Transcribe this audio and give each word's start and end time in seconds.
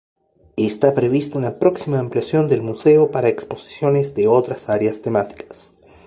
Esta 0.57 0.95
prevista 0.95 1.37
una 1.37 1.59
próxima 1.59 1.99
ampliación 1.99 2.47
del 2.47 2.63
museo 2.63 3.11
para 3.11 3.27
exposiciones 3.27 4.15
de 4.15 4.27
otras 4.27 4.67
áreas 4.67 5.03
temáticas. 5.03 5.73